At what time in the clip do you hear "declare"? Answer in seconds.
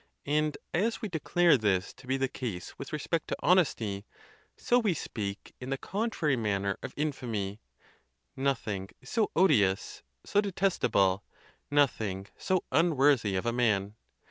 1.09-1.57